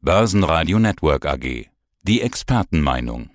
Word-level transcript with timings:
Börsenradio 0.00 0.78
Network 0.78 1.26
AG. 1.26 1.66
Die 2.02 2.22
Expertenmeinung. 2.22 3.30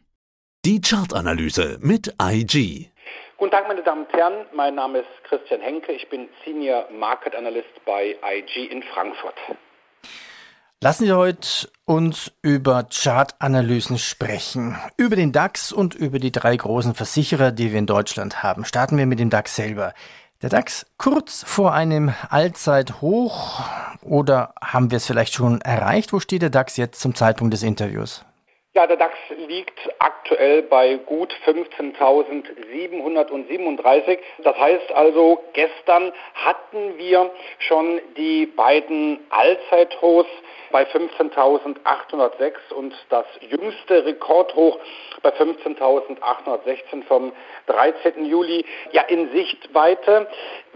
Die 0.63 0.79
Chartanalyse 0.79 1.77
mit 1.81 2.15
IG. 2.21 2.89
Guten 3.35 3.51
Tag, 3.51 3.67
meine 3.67 3.83
Damen 3.83 4.05
und 4.05 4.13
Herren. 4.13 4.46
Mein 4.55 4.76
Name 4.76 4.99
ist 4.99 5.10
Christian 5.26 5.60
Henke. 5.60 5.91
Ich 5.91 6.10
bin 6.10 6.29
Senior 6.46 6.88
Market 6.97 7.36
Analyst 7.36 7.68
bei 7.86 8.15
IG 8.23 8.68
in 8.68 8.81
Frankfurt. 8.81 9.36
Lassen 10.79 11.05
Sie 11.05 11.12
heute 11.12 11.70
uns 11.84 12.31
über 12.41 12.88
Chartanalysen 12.90 13.98
sprechen. 13.98 14.78
Über 14.96 15.18
den 15.18 15.34
DAX 15.34 15.74
und 15.74 15.96
über 15.96 16.18
die 16.18 16.32
drei 16.32 16.55
großen 16.55 16.95
Versicherer, 16.95 17.52
die 17.52 17.73
wir 17.73 17.80
in 17.80 17.88
Deutschland 17.88 18.41
haben. 18.41 18.64
Starten 18.64 18.98
wir 18.98 19.05
mit 19.05 19.20
dem 19.20 19.30
DAX 19.30 19.57
selber. 19.57 19.93
Der 20.41 20.50
DAX 20.50 20.86
kurz 20.98 21.43
vor 21.45 21.73
einem 21.73 22.14
Allzeithoch 22.30 23.61
oder 24.04 24.54
haben 24.61 24.91
wir 24.91 24.97
es 24.97 25.07
vielleicht 25.07 25.33
schon 25.33 25.61
erreicht? 25.61 26.13
Wo 26.13 26.20
steht 26.20 26.41
der 26.41 26.49
DAX 26.49 26.77
jetzt 26.77 27.02
zum 27.02 27.15
Zeitpunkt 27.15 27.53
des 27.53 27.63
Interviews? 27.63 28.23
Ja, 28.76 28.88
der 28.88 28.98
DAX 28.98 29.13
liegt 29.48 29.77
aktuell 29.99 30.63
bei 30.63 30.95
gut 30.95 31.31
15.737. 31.45 34.17
Das 34.43 34.57
heißt 34.57 34.91
also, 34.95 35.43
gestern 35.53 36.12
hatten 36.34 36.98
wir 36.98 37.29
schon 37.59 38.02
die 38.17 38.48
beiden 38.48 39.20
Allzeithochs 39.29 40.27
bei 40.71 40.85
15.806 40.85 42.73
und 42.76 42.95
das 43.09 43.27
jüngste 43.41 44.05
Rekordhoch 44.05 44.79
bei 45.21 45.29
15.816 45.29 47.04
vom 47.07 47.31
13. 47.67 48.26
Juli 48.26 48.65
ja 48.91 49.04
in 49.04 49.31
Sichtweite. 49.34 50.26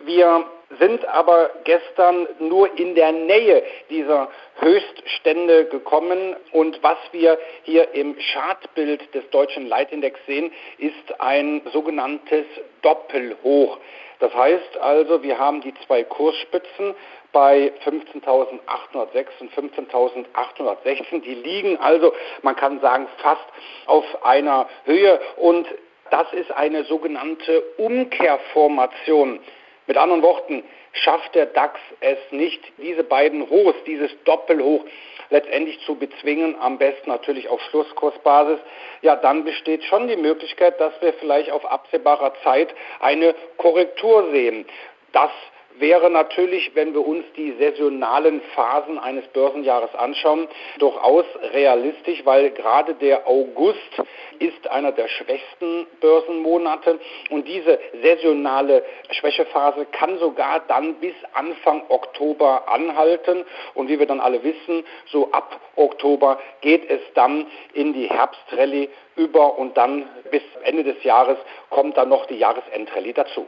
Wir 0.05 0.45
sind 0.80 1.05
aber 1.07 1.49
gestern 1.63 2.27
nur 2.39 2.77
in 2.77 2.95
der 2.95 3.12
Nähe 3.12 3.63
dieser 3.89 4.30
Höchststände 4.59 5.66
gekommen 5.66 6.35
und 6.52 6.81
was 6.84 6.98
wir 7.12 7.38
hier 7.63 7.94
im 7.94 8.16
Chartbild 8.34 9.13
des 9.13 9.30
deutschen 9.30 9.67
Leitindex 9.67 10.19
sehen, 10.25 10.52
ist 10.77 11.19
ein 11.19 11.61
sogenanntes 11.72 12.45
Doppelhoch. 12.81 13.77
Das 14.19 14.33
heißt 14.33 14.77
also, 14.80 15.22
wir 15.23 15.38
haben 15.38 15.61
die 15.61 15.73
zwei 15.86 16.03
Kursspitzen 16.03 16.95
bei 17.31 17.72
15.806 17.86 19.27
und 19.39 19.52
15.816. 19.53 21.22
Die 21.22 21.36
liegen 21.36 21.77
also, 21.77 22.14
man 22.42 22.55
kann 22.55 22.80
sagen, 22.81 23.08
fast 23.17 23.45
auf 23.86 24.05
einer 24.25 24.67
Höhe 24.86 25.20
und 25.38 25.67
das 26.09 26.31
ist 26.33 26.52
eine 26.52 26.83
sogenannte 26.86 27.61
Umkehrformation. 27.77 29.39
Mit 29.88 29.97
anderen 29.97 30.21
Worten, 30.21 30.63
schafft 30.91 31.33
der 31.35 31.47
DAX 31.47 31.80
es 32.02 32.17
nicht, 32.31 32.61
diese 32.77 33.03
beiden 33.03 33.49
Hochs, 33.49 33.77
dieses 33.85 34.11
Doppelhoch 34.25 34.83
letztendlich 35.30 35.80
zu 35.85 35.95
bezwingen, 35.95 36.55
am 36.59 36.77
besten 36.77 37.09
natürlich 37.09 37.49
auf 37.49 37.61
Schlusskursbasis, 37.69 38.59
ja, 39.02 39.15
dann 39.15 39.43
besteht 39.43 39.83
schon 39.83 40.08
die 40.08 40.15
Möglichkeit, 40.15 40.80
dass 40.80 40.93
wir 41.02 41.13
vielleicht 41.13 41.52
auf 41.52 41.65
absehbarer 41.65 42.33
Zeit 42.43 42.73
eine 42.99 43.35
Korrektur 43.58 44.31
sehen. 44.31 44.65
Das 45.11 45.31
wäre 45.80 46.09
natürlich, 46.09 46.72
wenn 46.75 46.94
wir 46.94 47.06
uns 47.06 47.25
die 47.36 47.53
saisonalen 47.59 48.42
Phasen 48.56 49.00
eines 49.00 49.28
Börsenjahres 49.30 49.94
anschauen, 49.95 50.47
durchaus 50.80 51.25
realistisch, 51.53 52.25
weil 52.25 52.52
gerade 52.52 52.95
der 52.95 53.28
August 53.28 54.02
ist 54.39 54.67
einer 54.70 54.92
der 54.92 55.08
schwächsten 55.08 55.88
Börsenmonate 56.00 57.00
und 57.30 57.48
diese 57.48 57.80
saisonale 58.02 58.83
Schwächephase 59.11 59.86
kann 59.92 60.20
sogar 60.20 60.61
dann 60.67 60.95
bis 60.95 61.16
Anfang 61.33 61.83
Oktober 61.89 62.67
anhalten 62.67 63.45
und 63.73 63.89
wie 63.89 64.00
wir 64.00 64.05
dann 64.05 64.20
alle 64.20 64.44
wissen, 64.44 64.83
so 65.08 65.31
ab 65.31 65.59
Oktober 65.75 66.39
geht 66.61 66.89
es 66.89 67.02
dann 67.14 67.48
in 67.73 67.94
die 67.94 68.09
Herbstrallye 68.09 68.89
über 69.16 69.58
und 69.58 69.78
dann 69.78 70.08
bis 70.31 70.44
Ende 70.64 70.83
des 70.83 71.03
Jahres 71.03 71.38
kommt 71.70 71.98
dann 71.98 72.09
noch 72.09 72.25
die 72.28 72.38
Jahresendrallye 72.38 73.14
dazu. 73.14 73.48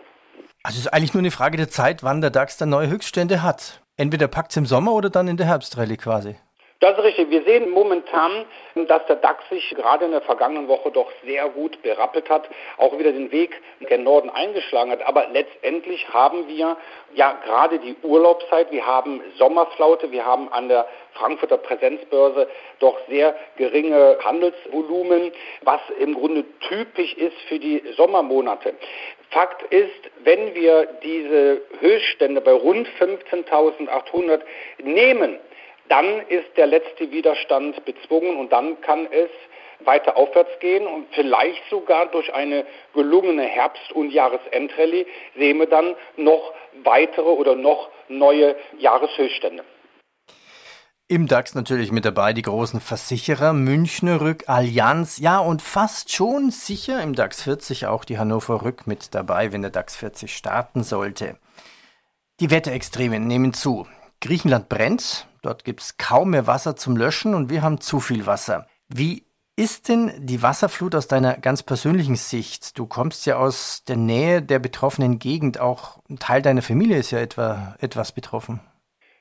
Also 0.69 0.77
es 0.81 0.85
ist 0.85 0.93
eigentlich 0.93 1.15
nur 1.15 1.21
eine 1.21 1.31
Frage 1.31 1.57
der 1.57 1.71
Zeit, 1.71 2.03
wann 2.03 2.21
der 2.21 2.29
DAX 2.29 2.57
dann 2.57 2.69
neue 2.69 2.89
Höchststände 2.89 3.41
hat. 3.41 3.81
Entweder 3.97 4.27
packt 4.27 4.51
es 4.51 4.57
im 4.57 4.67
Sommer 4.67 4.91
oder 4.91 5.09
dann 5.09 5.27
in 5.27 5.35
der 5.35 5.47
Herbstrallye 5.47 5.97
quasi. 5.97 6.35
Das 6.81 6.97
ist 6.97 7.03
richtig. 7.03 7.29
Wir 7.29 7.43
sehen 7.43 7.69
momentan, 7.71 8.45
dass 8.87 9.05
der 9.07 9.17
DAX 9.17 9.43
sich 9.49 9.69
gerade 9.71 10.05
in 10.05 10.11
der 10.11 10.21
vergangenen 10.21 10.69
Woche 10.69 10.91
doch 10.91 11.11
sehr 11.25 11.49
gut 11.49 11.81
berappelt 11.81 12.29
hat, 12.29 12.49
auch 12.77 12.97
wieder 12.97 13.11
den 13.11 13.33
Weg 13.33 13.61
gen 13.81 14.03
Norden 14.03 14.29
eingeschlagen 14.29 14.91
hat. 14.91 15.01
Aber 15.01 15.27
letztendlich 15.27 16.07
haben 16.13 16.47
wir 16.47 16.77
ja 17.15 17.37
gerade 17.43 17.79
die 17.79 17.97
Urlaubszeit, 18.01 18.71
wir 18.71 18.85
haben 18.85 19.21
Sommerflaute, 19.37 20.09
wir 20.11 20.25
haben 20.25 20.47
an 20.53 20.69
der 20.69 20.87
Frankfurter 21.15 21.57
Präsenzbörse 21.57 22.47
doch 22.79 22.97
sehr 23.09 23.35
geringe 23.57 24.17
Handelsvolumen, 24.23 25.33
was 25.63 25.81
im 25.99 26.13
Grunde 26.13 26.45
typisch 26.61 27.13
ist 27.15 27.37
für 27.49 27.59
die 27.59 27.83
Sommermonate. 27.97 28.73
Fakt 29.31 29.63
ist, 29.63 30.09
wenn 30.23 30.55
wir 30.55 30.87
diese 31.03 31.61
Höchststände 31.81 32.39
bei 32.39 32.53
rund 32.53 32.87
15.800 32.99 34.39
nehmen, 34.81 35.39
dann 35.89 36.21
ist 36.29 36.55
der 36.55 36.67
letzte 36.67 37.11
Widerstand 37.11 37.83
bezwungen 37.85 38.37
und 38.37 38.51
dann 38.51 38.79
kann 38.81 39.07
es 39.11 39.29
weiter 39.85 40.17
aufwärts 40.17 40.51
gehen 40.59 40.85
und 40.85 41.07
vielleicht 41.13 41.61
sogar 41.69 42.05
durch 42.07 42.33
eine 42.33 42.65
gelungene 42.93 43.43
Herbst- 43.43 43.91
und 43.93 44.11
Jahresendrallye 44.11 45.05
sehen 45.37 45.59
wir 45.59 45.67
dann 45.67 45.95
noch 46.17 46.53
weitere 46.83 47.29
oder 47.29 47.55
noch 47.55 47.89
neue 48.07 48.55
Jahreshöchststände. 48.77 49.63
Im 51.11 51.25
DAX 51.27 51.55
natürlich 51.55 51.91
mit 51.91 52.05
dabei 52.05 52.33
die 52.33 52.43
großen 52.43 52.79
Versicherer, 52.79 53.53
Münchner 53.53 54.21
Rück, 54.21 54.43
Allianz, 54.47 55.17
ja 55.17 55.39
und 55.39 55.63
fast 55.63 56.13
schon 56.13 56.51
sicher 56.51 57.01
im 57.01 57.15
DAX 57.15 57.41
40 57.43 57.87
auch 57.87 58.05
die 58.05 58.19
Hannover 58.19 58.63
Rück 58.63 58.85
mit 58.85 59.15
dabei, 59.15 59.51
wenn 59.51 59.63
der 59.63 59.71
DAX 59.71 59.95
40 59.95 60.35
starten 60.35 60.83
sollte. 60.83 61.37
Die 62.41 62.51
Wetterextremen 62.51 63.25
nehmen 63.25 63.53
zu. 63.53 63.87
Griechenland 64.21 64.69
brennt, 64.69 65.27
dort 65.41 65.63
gibt 65.63 65.81
es 65.81 65.97
kaum 65.97 66.31
mehr 66.31 66.47
Wasser 66.47 66.75
zum 66.75 66.97
Löschen 66.97 67.33
und 67.33 67.49
wir 67.49 67.61
haben 67.61 67.79
zu 67.79 67.99
viel 67.99 68.25
Wasser. 68.25 68.67
Wie 68.87 69.25
ist 69.55 69.89
denn 69.89 70.13
die 70.17 70.41
Wasserflut 70.41 70.95
aus 70.95 71.07
deiner 71.07 71.35
ganz 71.37 71.63
persönlichen 71.63 72.15
Sicht? 72.15 72.77
Du 72.79 72.85
kommst 72.85 73.25
ja 73.25 73.37
aus 73.37 73.83
der 73.87 73.97
Nähe 73.97 74.41
der 74.41 74.59
betroffenen 74.59 75.19
Gegend, 75.19 75.59
auch 75.59 75.99
ein 76.09 76.17
Teil 76.17 76.41
deiner 76.41 76.61
Familie 76.61 76.97
ist 76.97 77.11
ja 77.11 77.19
etwa 77.19 77.75
etwas 77.79 78.13
betroffen. 78.13 78.61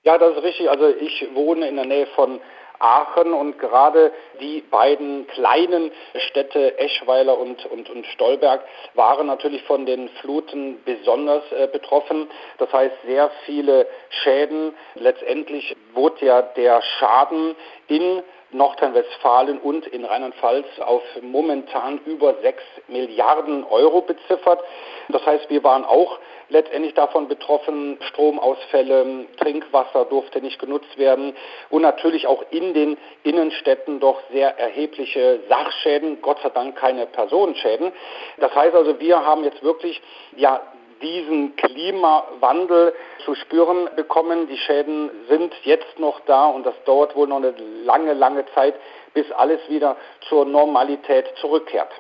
Ja, 0.05 0.17
das 0.17 0.37
ist 0.37 0.43
richtig. 0.43 0.71
Also 0.71 0.89
ich 0.89 1.29
wohne 1.35 1.69
in 1.69 1.77
der 1.77 1.87
Nähe 1.87 2.07
von 2.15 2.41
Aachen 2.79 3.33
und 3.33 3.59
gerade 3.59 4.13
die 4.41 4.61
beiden 4.63 5.27
kleinen 5.29 5.91
Städte 6.29 6.79
Eschweiler 6.79 7.39
und, 7.39 7.65
und, 7.67 7.91
und 7.91 8.07
Stolberg 8.07 8.63
waren 8.95 9.27
natürlich 9.27 9.63
von 9.65 9.87
den 9.87 10.09
Fluten 10.21 10.83
besonders 10.85 11.43
äh, 11.53 11.69
betroffen. 11.69 12.29
Das 12.59 12.73
heißt, 12.73 12.95
sehr 13.07 13.31
viele 13.45 13.87
Schäden. 14.11 14.75
Letztendlich 14.95 15.77
wurde 15.95 16.27
ja 16.27 16.43
der 16.43 16.83
Schaden 16.83 17.57
in 17.89 18.23
Nordrhein-Westfalen 18.51 19.59
und 19.59 19.87
in 19.87 20.05
Rheinland-Pfalz 20.05 20.67
auf 20.81 21.03
momentan 21.21 21.99
über 22.07 22.35
6 22.43 22.63
Milliarden 22.89 23.65
Euro 23.65 24.01
beziffert. 24.01 24.61
Das 25.09 25.25
heißt, 25.27 25.51
wir 25.51 25.63
waren 25.65 25.85
auch 25.85 26.19
letztendlich 26.49 26.95
davon 26.95 27.29
betroffen. 27.29 27.99
Stromausfälle, 28.01 29.27
Trinkwasser 29.37 30.07
durfte 30.07 30.41
nicht 30.41 30.59
genutzt 30.59 30.97
werden 30.97 31.35
und 31.71 31.83
natürlich 31.83 32.27
auch 32.27 32.43
in 32.51 32.75
den 32.75 32.97
Innenstädten 33.23 34.01
doch 34.01 34.21
sehr 34.33 34.59
erhebliche 34.59 35.41
Sachschäden, 35.49 36.23
Gott 36.23 36.39
sei 36.43 36.49
Dank 36.51 36.77
keine 36.77 37.07
Personenschäden. 37.07 37.93
Das 38.39 38.55
heißt 38.55 38.75
also, 38.75 38.99
wir 38.99 39.25
haben 39.25 39.45
jetzt 39.45 39.63
wirklich 39.63 40.01
ja 40.37 40.61
diesen 41.01 41.57
Klimawandel 41.57 42.95
zu 43.25 43.35
spüren 43.35 43.89
bekommen. 43.97 44.49
Die 44.49 44.57
Schäden 44.57 45.11
sind 45.29 45.53
jetzt 45.65 45.99
noch 45.99 46.21
da 46.27 46.47
und 46.47 46.65
das 46.65 46.75
dauert 46.85 47.15
wohl 47.17 47.29
noch 47.29 47.37
eine 47.37 47.55
lange, 47.85 48.15
lange 48.15 48.45
Zeit, 48.55 48.75
bis 49.15 49.31
alles 49.33 49.61
wieder 49.69 49.97
zur 50.29 50.45
Normalität 50.45 51.27
zurückkehrt. 51.41 51.91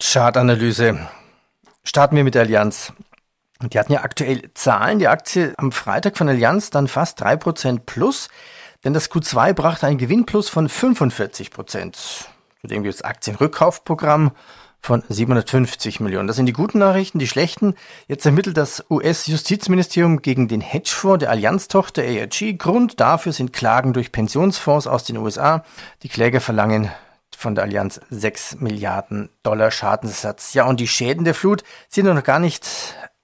Chartanalyse. 0.00 1.08
Starten 1.84 2.16
wir 2.16 2.24
mit 2.24 2.34
der 2.34 2.42
Allianz. 2.42 2.92
Die 3.60 3.78
hatten 3.78 3.92
ja 3.92 4.02
aktuell 4.02 4.50
Zahlen. 4.54 5.00
Die 5.00 5.08
Aktie 5.08 5.52
am 5.56 5.72
Freitag 5.72 6.16
von 6.16 6.28
Allianz 6.28 6.70
dann 6.70 6.86
fast 6.86 7.20
3% 7.22 7.80
plus, 7.86 8.28
denn 8.84 8.94
das 8.94 9.10
Q2 9.10 9.52
brachte 9.54 9.86
einen 9.86 9.98
Gewinnplus 9.98 10.48
von 10.48 10.68
45%. 10.68 12.26
Zudem 12.60 12.82
gibt 12.82 12.94
es 12.94 13.02
Aktienrückkaufprogramm 13.02 14.32
von 14.80 15.02
750 15.08 16.00
Millionen. 16.00 16.26
Das 16.26 16.36
sind 16.36 16.46
die 16.46 16.52
guten 16.52 16.78
Nachrichten. 16.78 17.18
Die 17.18 17.26
schlechten. 17.26 17.74
Jetzt 18.06 18.24
ermittelt 18.26 18.56
das 18.56 18.84
US-Justizministerium 18.90 20.22
gegen 20.22 20.48
den 20.48 20.60
Hedgefonds 20.60 21.20
der 21.20 21.30
Allianz-Tochter 21.30 22.02
AIG. 22.02 22.58
Grund 22.58 23.00
dafür 23.00 23.32
sind 23.32 23.52
Klagen 23.52 23.92
durch 23.92 24.12
Pensionsfonds 24.12 24.86
aus 24.86 25.04
den 25.04 25.16
USA. 25.18 25.64
Die 26.02 26.08
Kläger 26.08 26.40
verlangen 26.40 26.90
von 27.36 27.54
der 27.54 27.64
Allianz 27.64 28.00
6 28.10 28.56
Milliarden 28.60 29.28
Dollar 29.42 29.70
Schadensersatz. 29.70 30.54
Ja, 30.54 30.66
und 30.66 30.80
die 30.80 30.88
Schäden 30.88 31.24
der 31.24 31.34
Flut 31.34 31.62
sind 31.88 32.06
noch 32.06 32.24
gar 32.24 32.40
nicht 32.40 32.66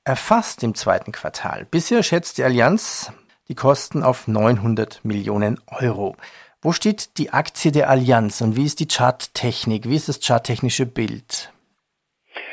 erfasst 0.05 0.63
im 0.63 0.75
zweiten 0.75 1.13
Quartal. 1.13 1.67
Bisher 1.71 2.03
schätzt 2.03 2.39
die 2.39 2.45
Allianz 2.45 3.11
die 3.49 3.55
Kosten 3.55 4.03
auf 4.03 4.29
900 4.29 5.05
Millionen 5.05 5.61
Euro. 5.67 6.17
Wo 6.65 6.73
steht 6.73 7.19
die 7.19 7.29
Aktie 7.29 7.73
der 7.73 7.91
Allianz 7.91 8.41
und 8.41 8.57
wie 8.57 8.65
ist 8.65 8.81
die 8.81 8.89
Charttechnik? 8.89 9.87
Wie 9.87 9.97
ist 9.97 10.09
das 10.09 10.19
charttechnische 10.19 10.87
Bild? 10.87 11.53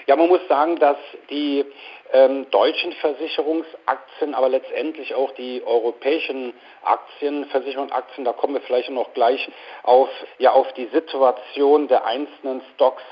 Ja, 0.06 0.18
man 0.18 0.28
muss 0.28 0.46
sagen, 0.50 0.76
dass 0.80 0.98
die 1.30 1.64
ähm, 2.12 2.46
deutschen 2.52 2.92
Versicherungsaktien, 2.92 4.36
aber 4.36 4.50
letztendlich 4.50 5.16
auch 5.16 5.32
die 5.36 5.64
europäischen 5.66 6.54
Aktien, 6.84 7.46
Versicherungsaktien, 7.46 8.26
da 8.26 8.34
kommen 8.34 8.56
wir 8.56 8.62
vielleicht 8.62 8.90
noch 8.90 9.14
gleich 9.14 9.50
auf, 9.84 10.10
ja, 10.40 10.52
auf 10.52 10.68
die 10.74 10.88
Situation 10.88 11.88
der 11.88 12.06
einzelnen 12.06 12.62
Stocks 12.74 13.04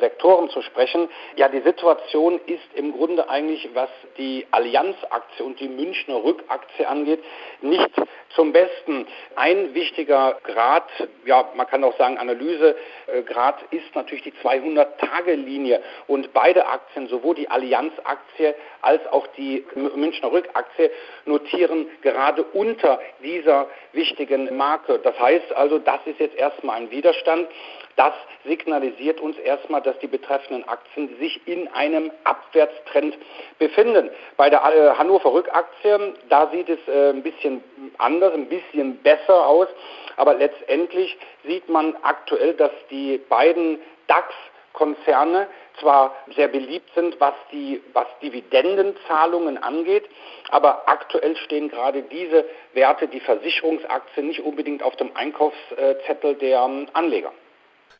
Sektoren 0.00 0.48
zu 0.50 0.62
sprechen. 0.62 1.08
Ja, 1.36 1.48
die 1.48 1.60
Situation 1.60 2.40
ist 2.46 2.62
im 2.74 2.92
Grunde 2.92 3.28
eigentlich, 3.28 3.68
was 3.74 3.90
die 4.18 4.46
Allianz-Aktie 4.50 5.44
und 5.44 5.60
die 5.60 5.68
Münchner 5.68 6.22
Rückaktie 6.22 6.86
angeht, 6.86 7.22
nicht 7.60 7.90
zum 8.34 8.52
Besten. 8.52 9.06
Ein 9.36 9.74
wichtiger 9.74 10.38
Grad, 10.42 10.88
ja, 11.24 11.48
man 11.54 11.66
kann 11.66 11.84
auch 11.84 11.96
sagen 11.96 12.18
Analysegrad, 12.18 13.56
ist 13.70 13.94
natürlich 13.94 14.24
die 14.24 14.32
200-Tage-Linie. 14.42 15.82
Und 16.06 16.32
beide 16.32 16.66
Aktien, 16.66 17.08
sowohl 17.08 17.36
die 17.36 17.48
Allianz-Aktie 17.48 18.54
als 18.82 19.06
auch 19.08 19.26
die 19.36 19.64
Münchner 19.74 20.32
Rückaktie, 20.32 20.90
notieren 21.24 21.88
gerade 22.02 22.42
unter 22.42 23.00
dieser 23.22 23.68
wichtigen 23.92 24.56
Marke. 24.56 24.98
Das 24.98 25.18
heißt 25.18 25.52
also, 25.54 25.78
das 25.78 26.00
ist 26.06 26.18
jetzt 26.18 26.36
erstmal 26.36 26.76
ein 26.76 26.90
Widerstand. 26.90 27.48
Das 27.96 28.12
signalisiert 28.44 29.20
uns 29.20 29.38
erstmal, 29.38 29.80
dass 29.80 29.98
die 30.00 30.08
betreffenden 30.08 30.66
Aktien 30.68 31.16
sich 31.18 31.46
in 31.46 31.68
einem 31.68 32.10
Abwärtstrend 32.24 33.16
befinden. 33.58 34.10
Bei 34.36 34.50
der 34.50 34.62
äh, 34.64 34.90
Hannover 34.96 35.32
Rückaktie, 35.32 36.14
da 36.28 36.50
sieht 36.50 36.68
es 36.68 36.80
äh, 36.88 37.10
ein 37.10 37.22
bisschen 37.22 37.62
anders, 37.98 38.34
ein 38.34 38.48
bisschen 38.48 38.98
besser 38.98 39.46
aus, 39.46 39.68
aber 40.16 40.34
letztendlich 40.34 41.16
sieht 41.44 41.68
man 41.68 41.96
aktuell, 42.02 42.54
dass 42.54 42.72
die 42.90 43.18
beiden 43.28 43.78
DAX 44.08 44.34
Konzerne 44.74 45.46
zwar 45.80 46.14
sehr 46.34 46.48
beliebt 46.48 46.90
sind, 46.94 47.18
was 47.20 47.34
die 47.52 47.80
was 47.92 48.06
Dividendenzahlungen 48.22 49.56
angeht, 49.56 50.04
aber 50.50 50.88
aktuell 50.88 51.36
stehen 51.36 51.68
gerade 51.68 52.02
diese 52.02 52.44
Werte, 52.72 53.06
die 53.06 53.20
Versicherungsaktien, 53.20 54.26
nicht 54.26 54.40
unbedingt 54.40 54.82
auf 54.82 54.96
dem 54.96 55.14
Einkaufszettel 55.14 56.34
der 56.34 56.60
Anleger. 56.92 57.32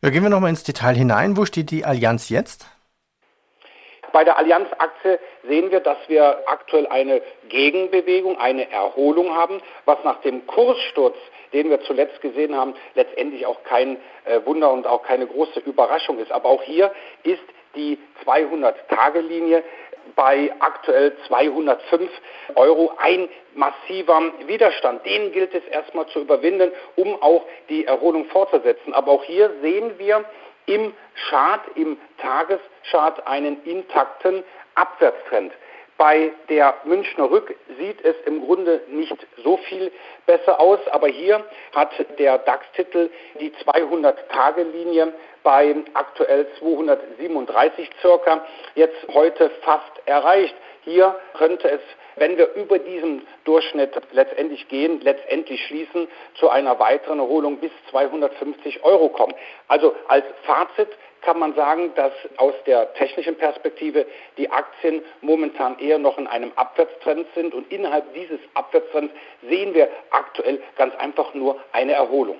Ja, 0.05 0.11
gehen 0.11 0.23
wir 0.23 0.29
nochmal 0.29 0.51
ins 0.51 0.65
Detail 0.65 0.95
hinein. 0.97 1.39
Wo 1.39 1.47
steht 1.47 1.71
die 1.71 1.87
Allianz 1.87 2.29
jetzt? 2.29 2.67
Bei 4.13 4.23
der 4.23 4.37
Allianz-Aktie 4.37 5.19
sehen 5.49 5.71
wir, 5.71 5.81
dass 5.81 5.97
wir 6.09 6.43
aktuell 6.47 6.87
eine 6.89 7.23
Gegenbewegung, 7.49 8.39
eine 8.39 8.71
Erholung 8.71 9.35
haben, 9.35 9.63
was 9.87 9.97
nach 10.05 10.21
dem 10.21 10.47
Kurssturz, 10.47 11.17
den 11.55 11.71
wir 11.71 11.81
zuletzt 11.85 12.21
gesehen 12.21 12.55
haben, 12.55 12.75
letztendlich 12.95 13.47
auch 13.47 13.65
kein 13.65 13.97
äh, 14.27 14.41
Wunder 14.45 14.71
und 14.75 14.87
auch 14.87 15.05
keine 15.05 15.27
große 15.27 15.61
Überraschung 15.61 16.19
ist. 16.19 16.33
Aber 16.33 16.51
auch 16.51 16.63
hier 16.63 16.93
ist 17.23 17.41
die 17.75 17.99
200-Tage-Linie 18.27 19.65
bei 20.17 20.53
aktuell 20.61 21.17
205 21.27 22.11
Euro 22.55 22.93
ein 22.99 23.29
massiver 23.55 24.33
Widerstand. 24.47 25.05
Den 25.05 25.33
gilt 25.33 25.55
es 25.55 25.65
erstmal 25.65 26.07
zu 26.09 26.21
überwinden, 26.21 26.71
um 26.97 27.21
auch 27.23 27.45
die 27.69 27.87
Erholung 27.87 28.27
fortzusetzen. 28.27 28.93
Aber 28.95 29.13
auch 29.13 29.25
hier 29.25 29.51
sehen 29.63 29.99
wir 29.99 30.25
im 30.67 30.95
Chart, 31.29 31.63
im 31.75 31.99
Tageschart 32.19 33.27
einen 33.27 33.63
intakten 33.65 34.43
Abwärtstrend. 34.75 35.53
Bei 35.97 36.33
der 36.49 36.75
Münchner 36.85 37.31
Rück 37.31 37.55
sieht 37.79 38.05
es 38.05 38.17
im 38.27 38.45
Grunde 38.45 38.83
nicht 38.89 39.15
so 39.45 39.57
viel 39.59 39.93
besser 40.27 40.61
aus, 40.61 40.81
aber 40.91 41.07
hier 41.07 41.45
hat 41.73 41.91
der 42.19 42.39
DAX-Titel 42.39 43.11
die 43.39 43.53
200-Tage-Linie 43.53 45.13
bei 45.45 45.77
aktuell 45.95 46.49
237 46.59 47.89
circa 48.01 48.45
jetzt 48.75 49.07
heute 49.13 49.51
fast 49.63 49.93
erreicht. 50.07 50.55
Hier 50.83 51.15
könnte 51.35 51.71
es, 51.71 51.81
wenn 52.17 52.37
wir 52.37 52.53
über 52.55 52.79
diesen 52.79 53.27
Durchschnitt 53.45 53.93
letztendlich 54.13 54.69
gehen, 54.69 55.01
letztendlich 55.01 55.65
schließen, 55.67 56.09
zu 56.35 56.49
einer 56.49 56.79
weiteren 56.79 57.19
Erholung 57.19 57.59
bis 57.59 57.71
250 57.91 58.85
Euro 58.85 59.09
kommen. 59.09 59.35
Also 59.69 59.95
als 60.09 60.25
Fazit 60.45 60.89
kann 61.23 61.39
man 61.39 61.55
sagen, 61.55 61.91
dass 61.97 62.13
aus 62.37 62.55
der 62.67 62.93
technischen 62.95 63.37
Perspektive 63.37 64.07
die 64.37 64.51
Aktien 64.51 65.03
momentan 65.23 65.79
eher 65.79 65.99
noch 65.99 66.19
in 66.19 66.27
einem 66.27 66.53
Abwärtstrend 66.57 67.27
sind 67.35 67.55
und 67.55 67.71
innerhalb 67.73 68.13
dieses 68.15 68.39
Abwärtstrends 68.55 69.13
sehen 69.49 69.75
wir 69.75 69.89
aktuell 70.11 70.61
ganz 70.77 70.95
einfach 70.97 71.35
nur 71.35 71.59
eine 71.73 71.93
Erholung. 71.93 72.37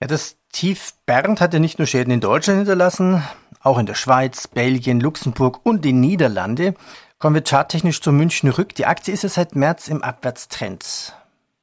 Ja, 0.00 0.08
das 0.08 0.36
Tief 0.52 0.94
Bernd 1.06 1.40
hat 1.40 1.54
ja 1.54 1.60
nicht 1.60 1.78
nur 1.78 1.86
Schäden 1.86 2.12
in 2.12 2.20
Deutschland 2.20 2.58
hinterlassen, 2.58 3.22
auch 3.62 3.78
in 3.78 3.86
der 3.86 3.94
Schweiz, 3.94 4.48
Belgien, 4.48 5.00
Luxemburg 5.00 5.60
und 5.62 5.84
den 5.84 6.00
Niederlande. 6.00 6.74
Kommen 7.22 7.36
wir 7.36 7.44
charttechnisch 7.48 8.00
zur 8.00 8.12
München 8.12 8.50
rück. 8.50 8.74
Die 8.74 8.84
Aktie 8.84 9.14
ist 9.14 9.22
ja 9.22 9.28
seit 9.28 9.54
März 9.54 9.86
im 9.86 10.02
Abwärtstrend. 10.02 11.14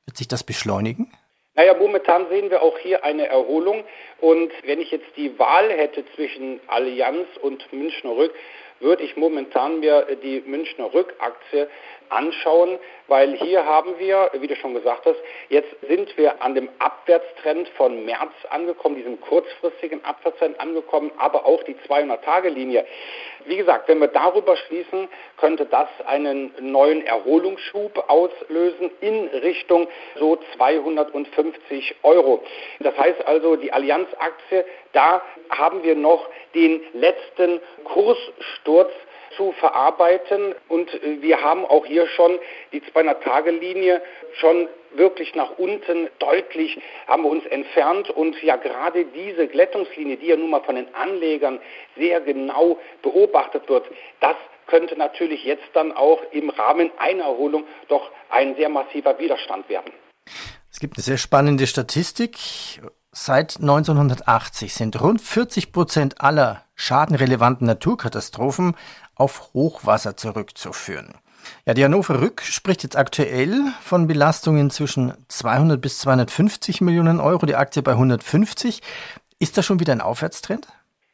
Wird 0.06 0.16
sich 0.16 0.30
das 0.30 0.46
beschleunigen? 0.46 1.12
Naja, 1.54 1.74
momentan 1.78 2.30
sehen 2.30 2.50
wir 2.50 2.62
auch 2.62 2.78
hier 2.78 3.04
eine 3.04 3.28
Erholung. 3.28 3.84
Und 4.22 4.54
wenn 4.64 4.80
ich 4.80 4.90
jetzt 4.90 5.18
die 5.18 5.38
Wahl 5.38 5.70
hätte 5.70 6.06
zwischen 6.16 6.62
Allianz 6.68 7.28
und 7.42 7.74
Münchner 7.74 8.12
Rück, 8.12 8.34
würde 8.80 9.04
ich 9.04 9.18
momentan 9.18 9.82
mir 9.82 10.08
die 10.24 10.40
Münchner 10.48 10.94
Rückaktie 10.94 11.68
anschauen, 12.10 12.80
weil 13.08 13.34
hier 13.34 13.66
haben 13.66 13.98
wir, 13.98 14.30
wie 14.34 14.48
du 14.48 14.56
schon 14.56 14.74
gesagt 14.74 15.06
hast, 15.06 15.18
jetzt 15.50 15.70
sind 15.88 16.16
wir 16.18 16.42
an 16.42 16.56
dem 16.56 16.70
Abwärtstrend 16.80 17.68
von 17.70 18.06
März 18.06 18.32
angekommen, 18.50 18.96
diesem 18.96 19.20
kurzfristigen 19.22 20.04
Abwärtstrend 20.06 20.60
angekommen, 20.60 21.12
aber 21.18 21.46
auch 21.46 21.64
die 21.64 21.76
200-Tage-Linie. 21.88 22.86
Wie 23.46 23.58
gesagt, 23.58 23.88
wenn 23.88 24.00
wir 24.00 24.08
darüber 24.08 24.56
schließen, 24.58 25.08
könnte 25.38 25.66
das 25.66 25.88
einen 26.06 26.54
neuen 26.60 27.06
Erholungsschub 27.06 28.04
auslösen 28.08 28.92
in 29.02 29.28
Richtung 29.28 29.88
so 30.20 30.38
250 30.56 31.96
Euro. 32.04 32.44
Das 32.80 32.98
heißt 32.98 33.26
also, 33.26 33.56
die 33.56 33.72
Allianz-Aktie, 33.72 34.66
da 34.94 35.22
haben 35.50 35.84
wir 35.84 35.96
noch 35.96 36.28
den 36.54 36.82
letzten 36.94 37.62
Kurssturz 37.86 38.92
zu 39.40 39.54
verarbeiten. 39.54 40.54
Und 40.68 40.94
äh, 40.94 41.22
wir 41.22 41.42
haben 41.42 41.66
auch 41.66 41.86
hier 41.86 42.06
schon 42.08 42.38
die 42.74 42.82
200-Tage-Linie 42.82 44.02
schon 44.34 44.68
wirklich 44.96 45.34
nach 45.36 45.58
unten 45.58 46.10
deutlich 46.20 46.80
haben 47.08 47.24
wir 47.24 47.30
uns 47.30 47.46
entfernt 47.46 48.10
und 48.10 48.42
ja 48.42 48.56
gerade 48.56 49.06
diese 49.06 49.48
Glättungslinie, 49.48 50.18
die 50.18 50.28
ja 50.28 50.36
nun 50.36 50.50
mal 50.50 50.62
von 50.64 50.76
den 50.76 50.94
Anlegern 50.96 51.60
sehr 51.96 52.22
genau 52.22 52.80
beobachtet 53.04 53.70
wird, 53.70 53.86
das 54.20 54.36
könnte 54.66 54.98
natürlich 54.98 55.44
jetzt 55.44 55.68
dann 55.74 55.92
auch 55.92 56.20
im 56.32 56.50
Rahmen 56.50 56.92
einer 56.98 57.24
Erholung 57.26 57.66
doch 57.88 58.10
ein 58.30 58.56
sehr 58.56 58.70
massiver 58.70 59.18
Widerstand 59.20 59.70
werden. 59.70 59.92
Es 60.72 60.80
gibt 60.80 60.98
eine 60.98 61.04
sehr 61.04 61.18
spannende 61.18 61.68
Statistik. 61.68 62.38
Seit 63.12 63.58
1980 63.60 64.74
sind 64.74 65.02
rund 65.02 65.22
40 65.22 65.72
Prozent 65.72 66.22
aller 66.22 66.64
schadenrelevanten 66.76 67.66
Naturkatastrophen 67.68 68.76
auf 69.20 69.54
Hochwasser 69.54 70.18
zurückzuführen. 70.18 71.14
Ja, 71.66 71.74
die 71.74 71.84
Hannover 71.84 72.22
Rück 72.22 72.42
spricht 72.42 72.84
jetzt 72.84 72.98
aktuell 72.98 73.54
von 73.82 74.08
Belastungen 74.08 74.70
zwischen 74.70 75.14
200 75.28 75.80
bis 75.82 76.00
250 76.00 76.82
Millionen 76.82 77.20
Euro, 77.20 77.46
die 77.46 77.56
Aktie 77.56 77.82
bei 77.82 77.92
150. 77.92 78.82
Ist 79.40 79.58
das 79.58 79.66
schon 79.66 79.80
wieder 79.80 79.94
ein 79.94 80.02
Aufwärtstrend? 80.02 80.68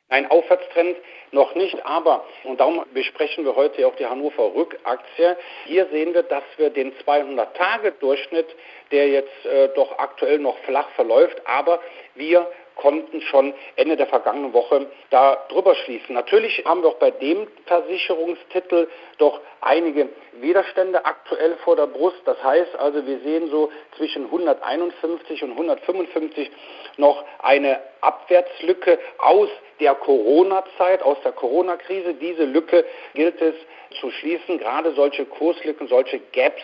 Ein 0.09 0.29
Aufwärtstrend 0.29 0.97
noch 1.31 1.53
nicht, 1.55 1.85
aber, 1.85 2.23
und 2.43 2.59
darum 2.59 2.85
besprechen 2.93 3.43
wir 3.43 3.55
heute 3.55 3.85
auch 3.87 3.95
die 3.95 4.05
Hannover 4.05 4.55
Rückaktie, 4.55 5.35
hier 5.65 5.87
sehen 5.91 6.13
wir, 6.13 6.23
dass 6.23 6.43
wir 6.57 6.69
den 6.69 6.93
200-Tage-Durchschnitt, 6.93 8.47
der 8.91 9.09
jetzt 9.09 9.45
äh, 9.45 9.69
doch 9.75 9.97
aktuell 9.97 10.39
noch 10.39 10.57
flach 10.59 10.87
verläuft, 10.95 11.41
aber 11.45 11.81
wir 12.13 12.47
konnten 12.75 13.21
schon 13.21 13.53
Ende 13.75 13.97
der 13.97 14.07
vergangenen 14.07 14.53
Woche 14.53 14.87
da 15.09 15.45
drüber 15.49 15.75
schließen. 15.75 16.13
Natürlich 16.13 16.63
haben 16.65 16.81
wir 16.81 16.89
auch 16.89 16.99
bei 16.99 17.11
dem 17.11 17.47
Versicherungstitel 17.65 18.87
doch 19.17 19.39
einige 19.61 20.09
Widerstände 20.33 21.05
aktuell 21.05 21.55
vor 21.63 21.75
der 21.75 21.87
Brust. 21.87 22.21
Das 22.25 22.41
heißt 22.43 22.75
also, 22.77 23.05
wir 23.05 23.19
sehen 23.19 23.49
so 23.49 23.71
zwischen 23.97 24.25
151 24.25 25.43
und 25.43 25.51
155 25.51 26.51
noch 26.97 27.23
eine 27.39 27.79
Abwärtslücke 28.01 28.99
aus 29.17 29.49
der 29.79 29.95
Corona-Zeit, 29.95 31.01
aus 31.01 31.17
der 31.23 31.31
Corona-Krise. 31.31 32.13
Diese 32.15 32.45
Lücke 32.45 32.85
gilt 33.13 33.41
es 33.41 33.55
zu 33.99 34.11
schließen. 34.11 34.59
Gerade 34.59 34.93
solche 34.93 35.25
Kurslücken, 35.25 35.87
solche 35.87 36.19
Gaps 36.33 36.61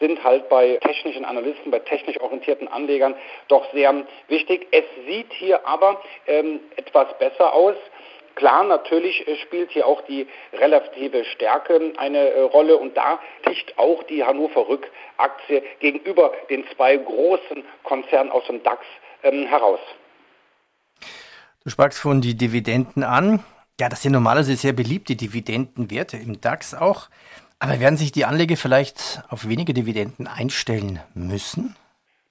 sind 0.00 0.22
halt 0.22 0.48
bei 0.48 0.78
technischen 0.82 1.24
Analysten, 1.24 1.70
bei 1.70 1.80
technisch 1.80 2.20
orientierten 2.20 2.68
Anlegern 2.68 3.14
doch 3.48 3.70
sehr 3.72 3.94
wichtig. 4.28 4.66
Es 4.70 4.84
sieht 5.06 5.32
hier 5.32 5.66
aber 5.66 6.00
ähm, 6.26 6.60
etwas 6.76 7.18
besser 7.18 7.52
aus. 7.52 7.76
Klar, 8.38 8.62
natürlich 8.62 9.26
äh, 9.26 9.36
spielt 9.38 9.72
hier 9.72 9.86
auch 9.86 10.00
die 10.02 10.28
relative 10.52 11.24
Stärke 11.24 11.92
eine 11.96 12.18
äh, 12.18 12.40
Rolle 12.42 12.76
und 12.76 12.96
da 12.96 13.18
sticht 13.40 13.76
auch 13.78 14.04
die 14.04 14.22
Hannover 14.22 14.68
Rück 14.68 14.88
Aktie 15.16 15.62
gegenüber 15.80 16.32
den 16.48 16.64
zwei 16.76 16.96
großen 16.96 17.64
Konzernen 17.82 18.30
aus 18.30 18.46
dem 18.46 18.62
DAX 18.62 18.84
ähm, 19.24 19.46
heraus. 19.46 19.80
Du 21.64 21.70
sprachst 21.70 21.98
von 21.98 22.20
die 22.20 22.36
Dividenden 22.36 23.02
an. 23.02 23.42
Ja, 23.80 23.88
das 23.88 24.02
sind 24.02 24.12
normalerweise 24.12 24.54
sehr 24.54 24.72
beliebte 24.72 25.16
Dividendenwerte 25.16 26.16
im 26.16 26.40
DAX 26.40 26.74
auch. 26.74 27.08
Aber 27.60 27.80
werden 27.80 27.96
sich 27.96 28.12
die 28.12 28.24
Anleger 28.24 28.56
vielleicht 28.56 29.22
auf 29.28 29.48
weniger 29.48 29.72
Dividenden 29.72 30.28
einstellen 30.28 31.00
müssen? 31.14 31.76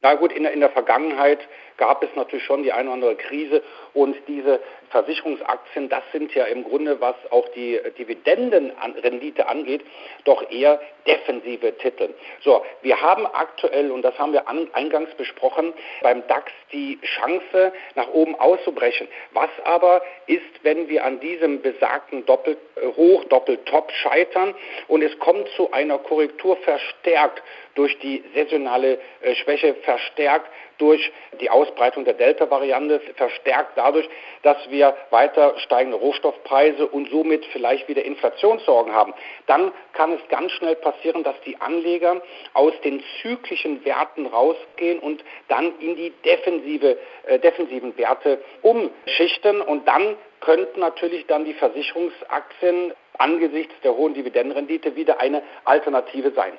Na 0.02 0.14
gut, 0.14 0.32
in 0.32 0.44
der, 0.44 0.54
in 0.54 0.62
der 0.62 0.70
Vergangenheit 0.70 1.40
gab 1.78 2.02
es 2.04 2.10
natürlich 2.16 2.46
schon 2.46 2.64
die 2.64 2.72
eine 2.72 2.90
oder 2.90 2.94
andere 2.94 3.16
Krise 3.16 3.62
und 3.98 4.16
diese 4.28 4.60
Versicherungsaktien, 4.92 5.90
das 5.90 6.04
sind 6.12 6.34
ja 6.36 6.46
im 6.46 6.64
Grunde, 6.64 7.02
was 7.02 7.16
auch 7.32 7.50
die 7.50 7.80
Dividendenrendite 7.98 9.48
angeht, 9.48 9.82
doch 10.24 10.52
eher 10.52 10.80
defensive 11.08 11.76
Titel. 11.80 12.14
So, 12.42 12.64
wir 12.84 13.02
haben 13.02 13.26
aktuell, 13.26 13.90
und 13.90 14.04
das 14.04 14.18
haben 14.20 14.34
wir 14.34 14.48
an, 14.48 14.70
eingangs 14.74 15.10
besprochen, 15.16 15.74
beim 16.04 16.26
DAX 16.28 16.52
die 16.72 17.00
Chance, 17.02 17.74
nach 17.96 18.10
oben 18.10 18.36
auszubrechen. 18.36 19.08
Was 19.32 19.50
aber 19.64 20.04
ist, 20.28 20.44
wenn 20.62 20.88
wir 20.88 21.04
an 21.04 21.20
diesem 21.20 21.64
besagten 21.64 22.24
Doppel, 22.28 22.56
äh, 22.76 23.26
Doppeltop 23.30 23.92
scheitern 23.92 24.54
und 24.88 25.02
es 25.02 25.18
kommt 25.18 25.48
zu 25.56 25.72
einer 25.72 25.98
Korrektur 25.98 26.56
verstärkt 26.58 27.42
durch 27.74 27.98
die 28.00 28.24
saisonale 28.36 29.00
äh, 29.22 29.34
Schwäche, 29.36 29.74
verstärkt 29.84 30.52
durch 30.78 31.12
die 31.40 31.50
Ausbreitung 31.50 32.06
der 32.06 32.14
Delta-Variante, 32.14 33.02
verstärkt 33.16 33.78
dadurch, 33.88 34.10
dass 34.44 34.58
wir 34.70 34.96
weiter 35.10 35.54
steigende 35.60 35.98
Rohstoffpreise 35.98 36.88
und 36.88 37.10
somit 37.10 37.46
vielleicht 37.54 37.88
wieder 37.88 38.04
Inflationssorgen 38.04 38.94
haben, 38.94 39.14
dann 39.46 39.72
kann 39.94 40.12
es 40.12 40.20
ganz 40.30 40.52
schnell 40.54 40.76
passieren, 40.76 41.24
dass 41.24 41.36
die 41.46 41.60
Anleger 41.62 42.22
aus 42.54 42.74
den 42.84 43.02
zyklischen 43.22 43.84
Werten 43.86 44.26
rausgehen 44.26 45.00
und 45.00 45.24
dann 45.48 45.72
in 45.80 45.96
die 45.96 46.14
defensive, 46.26 46.98
äh, 47.26 47.40
defensiven 47.40 47.98
Werte 47.98 48.40
umschichten 48.62 49.62
und 49.62 49.88
dann 49.88 50.16
könnten 50.42 50.80
natürlich 50.80 51.26
dann 51.28 51.46
die 51.46 51.54
Versicherungsaktien 51.54 52.94
angesichts 53.18 53.74
der 53.84 53.96
hohen 53.96 54.14
Dividendenrendite 54.14 54.96
wieder 54.96 55.20
eine 55.20 55.42
Alternative 55.66 56.32
sein. 56.36 56.54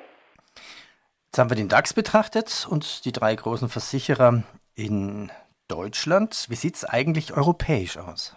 Jetzt 1.27 1.37
haben 1.37 1.49
wir 1.49 1.55
den 1.55 1.69
DAX 1.69 1.93
betrachtet 1.93 2.67
und 2.69 3.05
die 3.05 3.11
drei 3.11 3.35
großen 3.35 3.69
Versicherer 3.69 4.43
in 4.75 5.31
Deutschland. 5.69 6.47
Wie 6.49 6.55
sieht 6.55 6.75
es 6.75 6.83
eigentlich 6.83 7.35
europäisch 7.37 7.97
aus? 7.97 8.35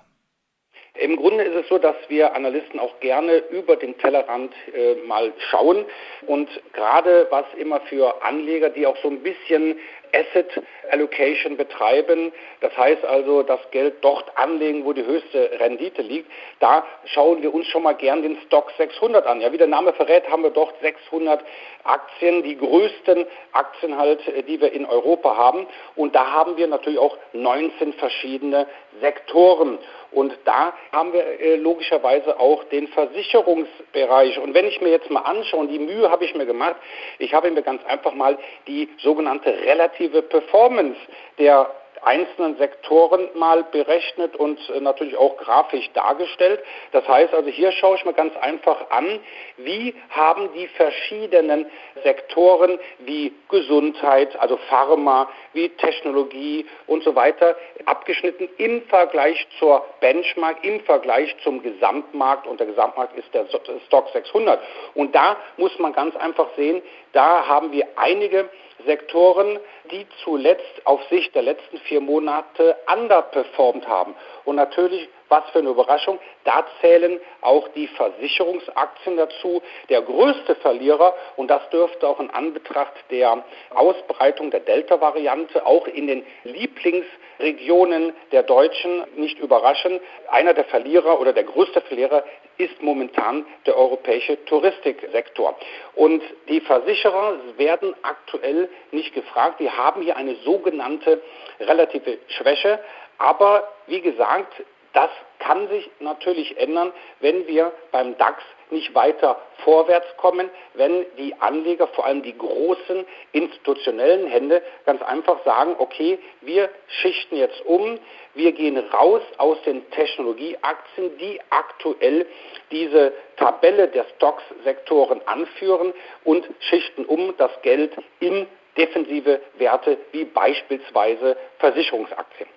Im 0.94 1.16
Grunde 1.16 1.42
ist 1.42 1.56
es 1.56 1.68
so, 1.68 1.78
dass 1.78 1.96
wir 2.08 2.34
Analysten 2.34 2.78
auch 2.78 3.00
gerne 3.00 3.38
über 3.50 3.76
den 3.76 3.96
Tellerrand 3.98 4.52
äh, 4.74 4.94
mal 5.06 5.32
schauen 5.50 5.86
und 6.26 6.48
gerade 6.74 7.26
was 7.30 7.46
immer 7.58 7.80
für 7.80 8.22
Anleger, 8.22 8.68
die 8.68 8.86
auch 8.86 8.96
so 9.02 9.08
ein 9.08 9.22
bisschen 9.22 9.78
Asset 10.12 10.62
Allocation 10.90 11.56
betreiben. 11.56 12.32
Das 12.60 12.76
heißt 12.76 13.04
also, 13.04 13.42
das 13.42 13.60
Geld 13.70 13.96
dort 14.02 14.36
anlegen, 14.36 14.84
wo 14.84 14.92
die 14.92 15.04
höchste 15.04 15.50
Rendite 15.58 16.02
liegt. 16.02 16.30
Da 16.60 16.84
schauen 17.06 17.42
wir 17.42 17.52
uns 17.54 17.66
schon 17.68 17.82
mal 17.82 17.94
gern 17.94 18.22
den 18.22 18.36
Stock 18.46 18.70
600 18.76 19.26
an. 19.26 19.40
Ja, 19.40 19.52
wie 19.52 19.58
der 19.58 19.66
Name 19.66 19.92
verrät, 19.92 20.28
haben 20.28 20.42
wir 20.42 20.50
dort 20.50 20.74
600 20.80 21.42
Aktien, 21.84 22.42
die 22.42 22.56
größten 22.56 23.26
Aktien 23.52 23.96
halt, 23.96 24.20
die 24.48 24.60
wir 24.60 24.72
in 24.72 24.86
Europa 24.86 25.36
haben. 25.36 25.66
Und 25.96 26.14
da 26.14 26.30
haben 26.32 26.56
wir 26.56 26.66
natürlich 26.66 26.98
auch 26.98 27.16
19 27.32 27.94
verschiedene 27.94 28.66
Sektoren. 29.00 29.78
Und 30.10 30.36
da 30.44 30.74
haben 30.92 31.12
wir 31.12 31.24
äh, 31.40 31.56
logischerweise 31.56 32.38
auch 32.38 32.64
den 32.64 32.88
Versicherungsbereich. 32.88 34.38
Und 34.38 34.54
wenn 34.54 34.66
ich 34.66 34.80
mir 34.80 34.90
jetzt 34.90 35.10
mal 35.10 35.22
anschaue, 35.22 35.60
und 35.60 35.68
die 35.68 35.78
Mühe 35.78 36.10
habe 36.10 36.24
ich 36.24 36.34
mir 36.34 36.46
gemacht, 36.46 36.76
ich 37.18 37.32
habe 37.32 37.50
mir 37.50 37.62
ganz 37.62 37.84
einfach 37.86 38.14
mal 38.14 38.38
die 38.66 38.88
sogenannte 38.98 39.50
relative 39.64 40.22
Performance 40.22 40.98
der 41.38 41.70
einzelnen 42.04 42.56
Sektoren 42.56 43.28
mal 43.34 43.64
berechnet 43.64 44.36
und 44.36 44.58
äh, 44.70 44.80
natürlich 44.80 45.16
auch 45.16 45.36
grafisch 45.36 45.90
dargestellt. 45.92 46.60
Das 46.92 47.06
heißt 47.06 47.32
also, 47.34 47.48
hier 47.48 47.72
schaue 47.72 47.96
ich 47.96 48.04
mir 48.04 48.12
ganz 48.12 48.34
einfach 48.36 48.90
an, 48.90 49.20
wie 49.56 49.94
haben 50.10 50.52
die 50.54 50.66
verschiedenen 50.68 51.66
Sektoren 52.02 52.78
wie 53.00 53.32
Gesundheit, 53.48 54.38
also 54.40 54.56
Pharma, 54.68 55.28
wie 55.52 55.68
Technologie 55.70 56.66
und 56.86 57.02
so 57.04 57.14
weiter 57.14 57.56
abgeschnitten 57.86 58.48
im 58.58 58.82
Vergleich 58.82 59.46
zur 59.58 59.84
Benchmark, 60.00 60.64
im 60.64 60.80
Vergleich 60.80 61.34
zum 61.42 61.62
Gesamtmarkt 61.62 62.46
und 62.46 62.58
der 62.60 62.66
Gesamtmarkt 62.66 63.16
ist 63.16 63.32
der 63.34 63.46
Stock 63.86 64.08
600. 64.12 64.60
Und 64.94 65.14
da 65.14 65.36
muss 65.56 65.78
man 65.78 65.92
ganz 65.92 66.16
einfach 66.16 66.48
sehen, 66.56 66.82
da 67.12 67.46
haben 67.46 67.72
wir 67.72 67.86
einige 67.96 68.48
Sektoren, 68.86 69.58
die 69.90 70.06
zuletzt 70.24 70.84
auf 70.84 71.00
Sicht 71.10 71.34
der 71.34 71.42
letzten 71.42 71.78
vier 71.78 72.00
Monate 72.00 72.76
underperformed 72.92 73.86
haben. 73.86 74.14
Und 74.44 74.56
natürlich, 74.56 75.08
was 75.32 75.48
für 75.50 75.60
eine 75.60 75.70
Überraschung, 75.70 76.18
da 76.44 76.64
zählen 76.82 77.18
auch 77.40 77.66
die 77.68 77.88
Versicherungsaktien 77.88 79.16
dazu. 79.16 79.62
Der 79.88 80.02
größte 80.02 80.56
Verlierer, 80.56 81.14
und 81.36 81.48
das 81.48 81.68
dürfte 81.70 82.06
auch 82.06 82.20
in 82.20 82.28
Anbetracht 82.30 82.92
der 83.10 83.42
Ausbreitung 83.70 84.50
der 84.50 84.60
Delta-Variante 84.60 85.64
auch 85.64 85.86
in 85.86 86.06
den 86.06 86.22
Lieblingsregionen 86.44 88.12
der 88.30 88.42
Deutschen 88.42 89.04
nicht 89.16 89.38
überraschen. 89.38 90.00
Einer 90.28 90.52
der 90.52 90.66
Verlierer 90.66 91.18
oder 91.18 91.32
der 91.32 91.44
größte 91.44 91.80
Verlierer 91.80 92.24
ist 92.58 92.82
momentan 92.82 93.46
der 93.64 93.78
europäische 93.78 94.44
Touristiksektor. 94.44 95.56
Und 95.94 96.22
die 96.50 96.60
Versicherer 96.60 97.36
werden 97.56 97.94
aktuell 98.02 98.68
nicht 98.90 99.14
gefragt. 99.14 99.60
Die 99.60 99.70
haben 99.70 100.02
hier 100.02 100.16
eine 100.16 100.34
sogenannte 100.44 101.22
relative 101.58 102.18
Schwäche. 102.28 102.78
Aber 103.16 103.68
wie 103.86 104.00
gesagt, 104.00 104.62
das 104.92 105.10
kann 105.38 105.68
sich 105.68 105.90
natürlich 106.00 106.56
ändern, 106.58 106.92
wenn 107.20 107.46
wir 107.46 107.72
beim 107.90 108.16
DAX 108.18 108.42
nicht 108.70 108.94
weiter 108.94 109.38
vorwärts 109.64 110.06
kommen, 110.16 110.48
wenn 110.74 111.04
die 111.18 111.34
Anleger, 111.40 111.86
vor 111.88 112.06
allem 112.06 112.22
die 112.22 112.36
großen 112.36 113.04
institutionellen 113.32 114.26
Hände, 114.26 114.62
ganz 114.86 115.02
einfach 115.02 115.44
sagen, 115.44 115.74
okay, 115.78 116.18
wir 116.40 116.70
schichten 116.86 117.36
jetzt 117.36 117.60
um, 117.66 117.98
wir 118.34 118.52
gehen 118.52 118.78
raus 118.78 119.22
aus 119.38 119.58
den 119.66 119.88
Technologieaktien, 119.90 121.18
die 121.18 121.40
aktuell 121.50 122.26
diese 122.70 123.12
Tabelle 123.36 123.88
der 123.88 124.06
Stocks-Sektoren 124.16 125.20
anführen 125.26 125.92
und 126.24 126.48
schichten 126.60 127.04
um 127.04 127.34
das 127.36 127.50
Geld 127.62 127.92
in 128.20 128.46
defensive 128.76 129.40
Werte 129.58 129.98
wie 130.12 130.24
beispielsweise 130.24 131.36
Versicherungsaktien. 131.58 132.48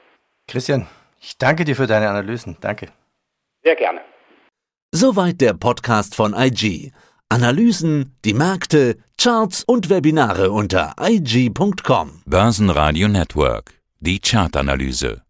Christian, 0.48 0.88
ich 1.26 1.38
danke 1.38 1.66
dir 1.66 1.76
für 1.76 1.88
deine 1.88 2.10
Analysen. 2.10 2.58
Danke. 2.62 2.92
Sehr 3.64 3.76
gerne. 3.76 4.02
Soweit 4.92 5.42
der 5.42 5.54
Podcast 5.54 6.16
von 6.16 6.34
IG. 6.34 6.92
Analysen, 7.30 8.16
die 8.24 8.36
Märkte, 8.36 8.98
Charts 9.20 9.64
und 9.64 9.90
Webinare 9.90 10.52
unter 10.52 10.94
IG.com. 11.00 12.22
Börsenradio 12.26 13.08
Network. 13.08 13.74
Die 14.00 14.20
Chartanalyse. 14.20 15.24